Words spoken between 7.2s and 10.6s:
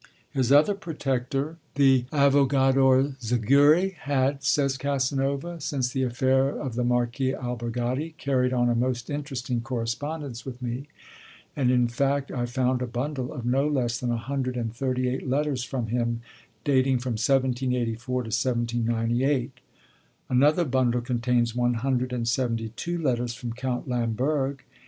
Albergati, carried on a most interesting correspondence with